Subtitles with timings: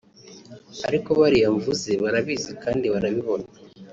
[0.87, 3.47] Ariko bariya mvuze barabizi kandi barabibona